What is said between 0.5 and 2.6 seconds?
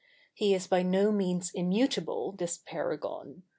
is by no means immutable, this